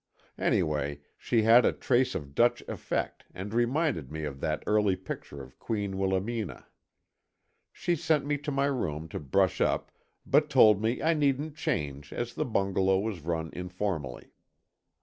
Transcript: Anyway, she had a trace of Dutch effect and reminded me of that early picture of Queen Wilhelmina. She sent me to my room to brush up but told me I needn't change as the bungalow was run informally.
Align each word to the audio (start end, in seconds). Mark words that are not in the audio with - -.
Anyway, 0.39 0.99
she 1.15 1.43
had 1.43 1.63
a 1.63 1.71
trace 1.71 2.15
of 2.15 2.33
Dutch 2.33 2.63
effect 2.67 3.25
and 3.35 3.53
reminded 3.53 4.11
me 4.11 4.23
of 4.23 4.39
that 4.39 4.63
early 4.65 4.95
picture 4.95 5.43
of 5.43 5.59
Queen 5.59 5.95
Wilhelmina. 5.95 6.65
She 7.71 7.95
sent 7.95 8.25
me 8.25 8.39
to 8.39 8.49
my 8.51 8.65
room 8.65 9.07
to 9.09 9.19
brush 9.19 9.61
up 9.61 9.91
but 10.25 10.49
told 10.49 10.81
me 10.81 11.03
I 11.03 11.13
needn't 11.13 11.55
change 11.55 12.11
as 12.13 12.33
the 12.33 12.45
bungalow 12.45 12.97
was 12.97 13.21
run 13.21 13.51
informally. 13.53 14.31